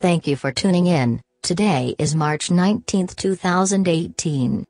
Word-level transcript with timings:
Thank 0.00 0.26
you 0.26 0.34
for 0.34 0.50
tuning 0.50 0.86
in. 0.86 1.20
Today 1.42 1.94
is 1.98 2.14
March 2.14 2.50
19, 2.50 3.08
2018. 3.08 4.64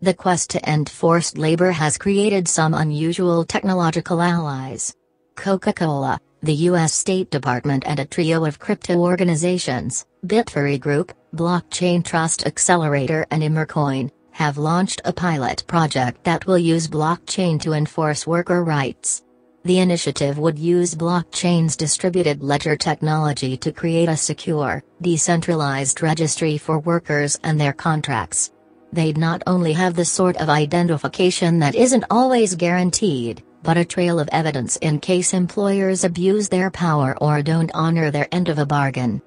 The 0.00 0.14
quest 0.14 0.50
to 0.50 0.64
end 0.68 0.88
forced 0.88 1.36
labor 1.36 1.72
has 1.72 1.98
created 1.98 2.46
some 2.46 2.72
unusual 2.72 3.44
technological 3.44 4.22
allies. 4.22 4.94
Coca 5.34 5.72
Cola, 5.72 6.20
the 6.40 6.54
U.S. 6.70 6.94
State 6.94 7.32
Department, 7.32 7.82
and 7.84 7.98
a 7.98 8.04
trio 8.04 8.44
of 8.44 8.60
crypto 8.60 8.98
organizations, 9.00 10.06
Bitfury 10.24 10.78
Group, 10.78 11.12
Blockchain 11.34 12.04
Trust 12.04 12.46
Accelerator, 12.46 13.26
and 13.32 13.42
Emercoin, 13.42 14.08
have 14.30 14.56
launched 14.56 15.00
a 15.04 15.12
pilot 15.12 15.64
project 15.66 16.22
that 16.22 16.46
will 16.46 16.58
use 16.58 16.86
blockchain 16.86 17.60
to 17.62 17.72
enforce 17.72 18.24
worker 18.24 18.62
rights. 18.62 19.24
The 19.64 19.80
initiative 19.80 20.38
would 20.38 20.58
use 20.58 20.94
blockchain's 20.94 21.76
distributed 21.76 22.42
ledger 22.42 22.76
technology 22.76 23.56
to 23.58 23.72
create 23.72 24.08
a 24.08 24.16
secure, 24.16 24.82
decentralized 25.02 26.00
registry 26.00 26.56
for 26.56 26.78
workers 26.78 27.38
and 27.42 27.60
their 27.60 27.72
contracts. 27.72 28.52
They'd 28.92 29.18
not 29.18 29.42
only 29.46 29.72
have 29.74 29.94
the 29.94 30.04
sort 30.04 30.36
of 30.36 30.48
identification 30.48 31.58
that 31.58 31.74
isn't 31.74 32.04
always 32.08 32.54
guaranteed, 32.54 33.42
but 33.62 33.76
a 33.76 33.84
trail 33.84 34.18
of 34.18 34.30
evidence 34.32 34.76
in 34.76 35.00
case 35.00 35.34
employers 35.34 36.04
abuse 36.04 36.48
their 36.48 36.70
power 36.70 37.18
or 37.20 37.42
don't 37.42 37.70
honor 37.74 38.10
their 38.10 38.28
end 38.32 38.48
of 38.48 38.58
a 38.58 38.64
bargain. 38.64 39.20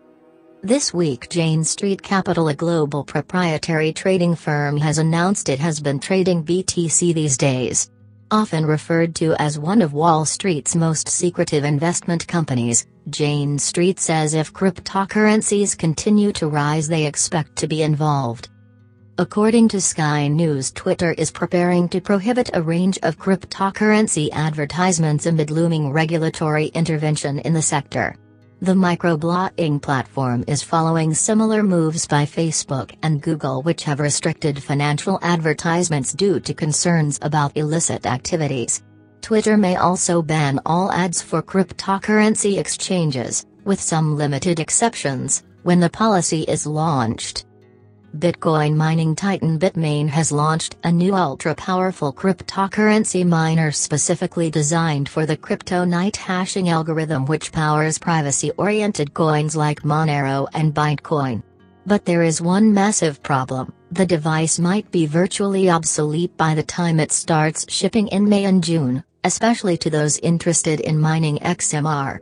This 0.63 0.93
week, 0.93 1.29
Jane 1.29 1.63
Street 1.63 2.02
Capital, 2.02 2.48
a 2.48 2.54
global 2.54 3.04
proprietary 3.04 3.91
trading 3.91 4.35
firm, 4.35 4.77
has 4.77 4.98
announced 4.98 5.49
it 5.49 5.59
has 5.59 5.79
been 5.79 5.99
trading 5.99 6.43
BTC 6.43 7.13
these 7.13 7.38
days. 7.38 7.91
Often 8.34 8.66
referred 8.66 9.13
to 9.16 9.34
as 9.40 9.59
one 9.59 9.81
of 9.81 9.91
Wall 9.91 10.23
Street's 10.23 10.73
most 10.73 11.09
secretive 11.09 11.66
investment 11.66 12.26
companies, 12.30 12.88
Jane 13.09 13.59
Street 13.59 13.99
says 13.99 14.34
if 14.34 14.54
cryptocurrencies 14.54 15.77
continue 15.77 16.31
to 16.34 16.48
rise, 16.48 16.88
they 16.88 17.05
expect 17.05 17.57
to 17.57 17.67
be 17.67 17.81
involved. 17.84 18.48
According 19.18 19.68
to 19.68 19.82
Sky 19.82 20.29
News, 20.29 20.71
Twitter 20.71 21.12
is 21.18 21.29
preparing 21.29 21.90
to 21.90 21.99
prohibit 21.99 22.49
a 22.54 22.62
range 22.62 22.98
of 23.04 23.20
cryptocurrency 23.20 24.29
advertisements 24.32 25.26
amid 25.26 25.52
looming 25.52 25.91
regulatory 25.91 26.68
intervention 26.68 27.40
in 27.40 27.52
the 27.52 27.62
sector. 27.62 28.15
The 28.63 28.76
microblogging 28.76 29.81
platform 29.81 30.43
is 30.45 30.62
following 30.62 31.15
similar 31.15 31.63
moves 31.63 32.05
by 32.05 32.27
Facebook 32.27 32.95
and 33.01 33.20
Google, 33.20 33.63
which 33.63 33.85
have 33.85 33.99
restricted 33.99 34.62
financial 34.62 35.18
advertisements 35.23 36.13
due 36.13 36.40
to 36.41 36.53
concerns 36.53 37.18
about 37.23 37.57
illicit 37.57 38.05
activities. 38.05 38.84
Twitter 39.21 39.57
may 39.57 39.77
also 39.77 40.21
ban 40.21 40.59
all 40.63 40.91
ads 40.91 41.23
for 41.23 41.41
cryptocurrency 41.41 42.59
exchanges, 42.59 43.48
with 43.65 43.81
some 43.81 44.15
limited 44.15 44.59
exceptions, 44.59 45.41
when 45.63 45.79
the 45.79 45.90
policy 45.90 46.43
is 46.43 46.68
launched. 46.68 47.48
Bitcoin 48.17 48.76
mining 48.76 49.15
titan 49.15 49.57
Bitmain 49.57 50.09
has 50.09 50.34
launched 50.34 50.76
a 50.84 50.91
new 50.91 51.15
ultra-powerful 51.15 52.12
cryptocurrency 52.12 53.26
miner 53.26 53.71
specifically 53.71 54.51
designed 54.51 55.07
for 55.07 55.26
the 55.26 55.37
CryptoNight 55.37 56.18
hashing 56.18 56.68
algorithm 56.68 57.26
which 57.26 57.53
powers 57.53 57.98
privacy-oriented 57.98 59.13
coins 59.13 59.55
like 59.55 59.84
Monero 59.84 60.45
and 60.53 60.73
Bytecoin. 60.73 61.41
But 61.85 62.03
there 62.03 62.21
is 62.21 62.41
one 62.41 62.73
massive 62.73 63.23
problem, 63.23 63.71
the 63.91 64.06
device 64.06 64.59
might 64.59 64.91
be 64.91 65.06
virtually 65.06 65.69
obsolete 65.69 66.35
by 66.35 66.53
the 66.53 66.63
time 66.63 67.00
it 67.00 67.13
starts 67.13 67.66
shipping 67.72 68.09
in 68.09 68.28
May 68.28 68.44
and 68.44 68.62
June, 68.62 69.06
especially 69.23 69.78
to 69.78 69.90
those 69.90 70.19
interested 70.19 70.81
in 70.81 71.00
mining 71.00 71.38
XMR 71.40 72.19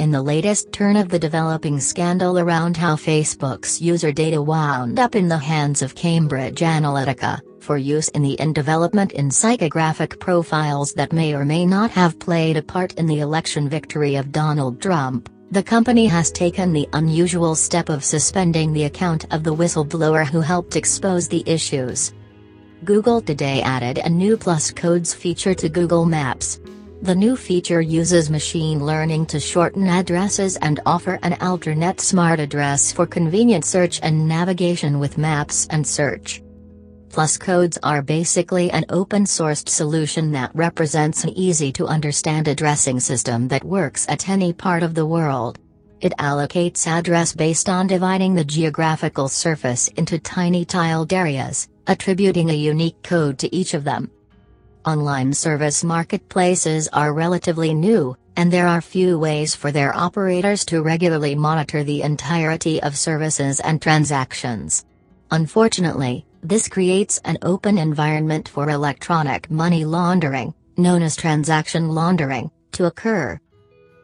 in 0.00 0.10
the 0.10 0.22
latest 0.22 0.72
turn 0.72 0.96
of 0.96 1.10
the 1.10 1.18
developing 1.18 1.78
scandal 1.78 2.38
around 2.38 2.74
how 2.74 2.96
Facebook's 2.96 3.82
user 3.82 4.10
data 4.10 4.40
wound 4.40 4.98
up 4.98 5.14
in 5.14 5.28
the 5.28 5.36
hands 5.36 5.82
of 5.82 5.94
Cambridge 5.94 6.60
Analytica, 6.60 7.38
for 7.60 7.76
use 7.76 8.08
in 8.08 8.22
the 8.22 8.32
in 8.40 8.54
development 8.54 9.12
in 9.12 9.28
psychographic 9.28 10.18
profiles 10.18 10.94
that 10.94 11.12
may 11.12 11.34
or 11.34 11.44
may 11.44 11.66
not 11.66 11.90
have 11.90 12.18
played 12.18 12.56
a 12.56 12.62
part 12.62 12.94
in 12.94 13.06
the 13.06 13.20
election 13.20 13.68
victory 13.68 14.16
of 14.16 14.32
Donald 14.32 14.80
Trump, 14.80 15.28
the 15.50 15.62
company 15.62 16.06
has 16.06 16.30
taken 16.30 16.72
the 16.72 16.88
unusual 16.94 17.54
step 17.54 17.90
of 17.90 18.02
suspending 18.02 18.72
the 18.72 18.84
account 18.84 19.26
of 19.34 19.44
the 19.44 19.54
whistleblower 19.54 20.24
who 20.24 20.40
helped 20.40 20.76
expose 20.76 21.28
the 21.28 21.44
issues. 21.44 22.14
Google 22.84 23.20
today 23.20 23.60
added 23.60 23.98
a 23.98 24.08
new 24.08 24.38
plus 24.38 24.70
codes 24.70 25.12
feature 25.12 25.52
to 25.52 25.68
Google 25.68 26.06
Maps, 26.06 26.58
the 27.02 27.14
new 27.14 27.34
feature 27.34 27.80
uses 27.80 28.28
machine 28.28 28.84
learning 28.84 29.24
to 29.24 29.40
shorten 29.40 29.88
addresses 29.88 30.56
and 30.58 30.80
offer 30.84 31.18
an 31.22 31.34
alternate 31.40 31.98
smart 31.98 32.38
address 32.38 32.92
for 32.92 33.06
convenient 33.06 33.64
search 33.64 34.00
and 34.02 34.28
navigation 34.28 34.98
with 34.98 35.16
maps 35.16 35.66
and 35.70 35.86
search. 35.86 36.42
Plus 37.08 37.38
codes 37.38 37.78
are 37.82 38.02
basically 38.02 38.70
an 38.70 38.84
open-sourced 38.90 39.68
solution 39.68 40.30
that 40.32 40.54
represents 40.54 41.24
an 41.24 41.30
easy-to-understand 41.30 42.46
addressing 42.46 43.00
system 43.00 43.48
that 43.48 43.64
works 43.64 44.06
at 44.08 44.28
any 44.28 44.52
part 44.52 44.82
of 44.82 44.94
the 44.94 45.06
world. 45.06 45.58
It 46.02 46.12
allocates 46.18 46.86
address 46.86 47.32
based 47.32 47.68
on 47.68 47.86
dividing 47.86 48.34
the 48.34 48.44
geographical 48.44 49.28
surface 49.28 49.88
into 49.96 50.18
tiny 50.18 50.66
tiled 50.66 51.12
areas, 51.12 51.68
attributing 51.86 52.50
a 52.50 52.54
unique 52.54 53.02
code 53.02 53.38
to 53.38 53.54
each 53.54 53.72
of 53.72 53.84
them. 53.84 54.10
Online 54.86 55.34
service 55.34 55.84
marketplaces 55.84 56.88
are 56.88 57.12
relatively 57.12 57.74
new, 57.74 58.16
and 58.36 58.50
there 58.50 58.66
are 58.66 58.80
few 58.80 59.18
ways 59.18 59.54
for 59.54 59.70
their 59.70 59.94
operators 59.94 60.64
to 60.64 60.80
regularly 60.80 61.34
monitor 61.34 61.84
the 61.84 62.00
entirety 62.00 62.82
of 62.82 62.96
services 62.96 63.60
and 63.60 63.82
transactions. 63.82 64.86
Unfortunately, 65.32 66.24
this 66.42 66.66
creates 66.66 67.20
an 67.26 67.36
open 67.42 67.76
environment 67.76 68.48
for 68.48 68.70
electronic 68.70 69.50
money 69.50 69.84
laundering, 69.84 70.54
known 70.78 71.02
as 71.02 71.14
transaction 71.14 71.90
laundering, 71.90 72.50
to 72.72 72.86
occur. 72.86 73.38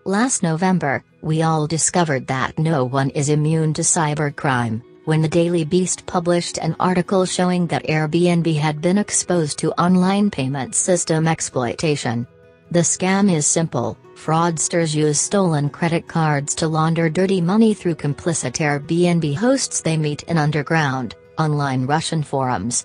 Last 0.04 0.42
November, 0.42 1.02
we 1.22 1.40
all 1.40 1.66
discovered 1.66 2.26
that 2.26 2.58
no 2.58 2.84
one 2.84 3.08
is 3.10 3.30
immune 3.30 3.72
to 3.74 3.82
cybercrime 3.82 4.82
when 5.06 5.22
the 5.22 5.28
Daily 5.28 5.64
Beast 5.64 6.04
published 6.04 6.58
an 6.58 6.74
article 6.80 7.24
showing 7.24 7.68
that 7.68 7.86
Airbnb 7.86 8.56
had 8.56 8.80
been 8.80 8.98
exposed 8.98 9.56
to 9.60 9.70
online 9.80 10.30
payment 10.32 10.74
system 10.74 11.28
exploitation. 11.28 12.26
The 12.72 12.80
scam 12.80 13.32
is 13.32 13.46
simple 13.46 13.96
fraudsters 14.16 14.96
use 14.96 15.20
stolen 15.20 15.70
credit 15.70 16.08
cards 16.08 16.56
to 16.56 16.66
launder 16.66 17.08
dirty 17.08 17.40
money 17.40 17.72
through 17.72 17.94
complicit 17.94 18.54
Airbnb 18.58 19.36
hosts 19.36 19.80
they 19.80 19.96
meet 19.96 20.24
in 20.24 20.38
underground, 20.38 21.14
online 21.38 21.86
Russian 21.86 22.24
forums. 22.24 22.84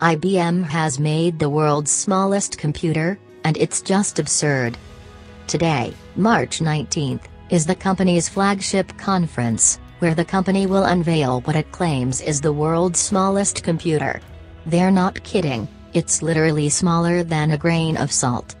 IBM 0.00 0.64
has 0.64 0.98
made 0.98 1.38
the 1.38 1.50
world's 1.50 1.90
smallest 1.90 2.56
computer, 2.56 3.18
and 3.44 3.58
it's 3.58 3.82
just 3.82 4.18
absurd. 4.18 4.78
Today, 5.48 5.92
March 6.16 6.60
19th, 6.60 7.24
is 7.50 7.66
the 7.66 7.74
company's 7.74 8.28
flagship 8.30 8.96
conference 8.96 9.78
where 10.02 10.16
the 10.16 10.24
company 10.24 10.66
will 10.66 10.82
unveil 10.86 11.42
what 11.42 11.54
it 11.54 11.70
claims 11.70 12.20
is 12.20 12.40
the 12.40 12.52
world's 12.52 12.98
smallest 12.98 13.62
computer. 13.62 14.20
They're 14.66 14.90
not 14.90 15.22
kidding, 15.22 15.68
it's 15.92 16.22
literally 16.22 16.68
smaller 16.70 17.22
than 17.22 17.52
a 17.52 17.56
grain 17.56 17.96
of 17.96 18.10
salt. 18.10 18.56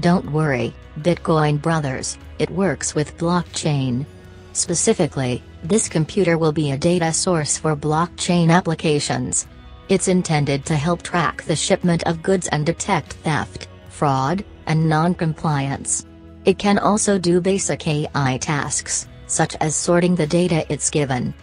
Don't 0.00 0.30
worry, 0.30 0.74
Bitcoin 1.00 1.62
brothers, 1.62 2.18
it 2.38 2.50
works 2.50 2.94
with 2.94 3.16
blockchain. 3.16 4.04
Specifically, 4.52 5.42
this 5.64 5.88
computer 5.88 6.36
will 6.36 6.52
be 6.52 6.72
a 6.72 6.76
data 6.76 7.10
source 7.10 7.56
for 7.56 7.74
blockchain 7.74 8.50
applications. 8.50 9.46
It's 9.88 10.08
intended 10.08 10.66
to 10.66 10.76
help 10.76 11.00
track 11.00 11.42
the 11.44 11.56
shipment 11.56 12.02
of 12.02 12.22
goods 12.22 12.48
and 12.48 12.66
detect 12.66 13.14
theft, 13.24 13.68
fraud, 13.88 14.44
and 14.66 14.86
non-compliance. 14.86 16.04
It 16.44 16.58
can 16.58 16.78
also 16.78 17.18
do 17.18 17.40
basic 17.40 17.88
AI 17.88 18.36
tasks, 18.42 19.08
such 19.26 19.56
as 19.56 19.74
sorting 19.74 20.14
the 20.14 20.26
data 20.26 20.64
it's 20.72 20.90
given. 20.90 21.34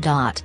Dot. 0.00 0.42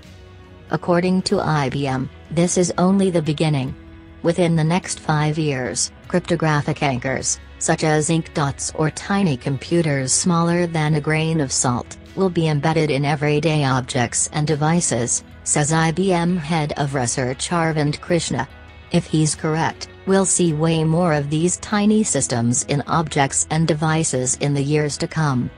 According 0.70 1.24
to 1.24 1.36
IBM, 1.36 2.08
this 2.32 2.58
is 2.58 2.74
only 2.78 3.10
the 3.10 3.22
beginning. 3.22 3.76
Within 4.24 4.56
the 4.56 4.64
next 4.64 5.00
five 5.00 5.38
years, 5.38 5.92
cryptographic 6.08 6.84
anchors, 6.84 7.40
such 7.60 7.84
as 7.84 8.10
ink 8.10 8.34
dots 8.34 8.72
or 8.76 8.90
tiny 8.92 9.36
computers 9.36 10.14
smaller 10.14 10.68
than 10.68 10.96
a 10.96 11.02
grain 11.02 11.42
of 11.42 11.52
salt, 11.52 11.98
will 12.16 12.30
be 12.30 12.48
embedded 12.48 12.90
in 12.90 13.06
everyday 13.06 13.64
objects 13.64 14.30
and 14.34 14.48
devices, 14.48 15.24
says 15.44 15.72
IBM 15.72 16.38
head 16.38 16.74
of 16.78 16.96
research 16.96 17.50
Arvind 17.50 18.00
Krishna. 18.00 18.48
If 18.92 19.06
he's 19.06 19.36
correct, 19.36 19.90
we'll 20.06 20.26
see 20.26 20.54
way 20.54 20.84
more 20.84 21.14
of 21.14 21.30
these 21.30 21.58
tiny 21.58 22.04
systems 22.04 22.64
in 22.66 22.82
objects 22.88 23.48
and 23.50 23.68
devices 23.68 24.36
in 24.38 24.54
the 24.54 24.64
years 24.64 24.98
to 24.98 25.08
come. 25.08 25.50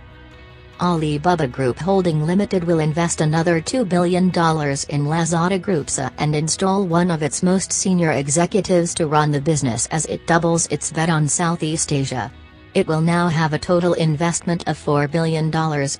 Alibaba 0.81 1.47
Group 1.47 1.77
Holding 1.77 2.25
Limited 2.25 2.63
will 2.63 2.79
invest 2.79 3.21
another 3.21 3.61
$2 3.61 3.87
billion 3.87 4.25
in 4.25 4.31
Lazada 4.31 5.61
Group 5.61 5.89
SA 5.89 6.09
and 6.17 6.35
install 6.35 6.85
one 6.85 7.11
of 7.11 7.21
its 7.21 7.43
most 7.43 7.71
senior 7.71 8.11
executives 8.11 8.93
to 8.95 9.07
run 9.07 9.31
the 9.31 9.39
business 9.39 9.87
as 9.87 10.05
it 10.07 10.25
doubles 10.25 10.67
its 10.67 10.91
bet 10.91 11.09
on 11.09 11.27
Southeast 11.27 11.93
Asia. 11.93 12.31
It 12.73 12.87
will 12.87 13.01
now 13.01 13.27
have 13.27 13.53
a 13.53 13.59
total 13.59 13.93
investment 13.93 14.67
of 14.67 14.77
$4 14.77 15.09
billion 15.11 15.45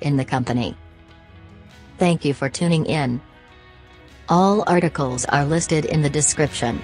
in 0.02 0.16
the 0.16 0.24
company. 0.24 0.76
Thank 1.98 2.24
you 2.24 2.34
for 2.34 2.48
tuning 2.48 2.86
in. 2.86 3.20
All 4.28 4.64
articles 4.66 5.24
are 5.26 5.44
listed 5.44 5.84
in 5.84 6.02
the 6.02 6.10
description. 6.10 6.82